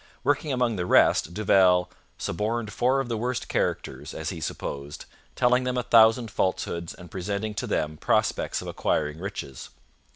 [0.23, 5.63] Working among the rest, Duval 'suborned four of the worst characters, as he supposed, telling
[5.63, 9.69] them a thousand falsehoods and presenting to them prospects of acquiring riches.'